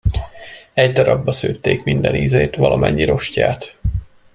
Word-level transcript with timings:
Egy 0.73 0.93
darabba 0.93 1.31
szőtték 1.31 1.83
minden 1.83 2.15
ízét, 2.15 2.55
valamennyi 2.55 3.03
rostját. 3.05 3.77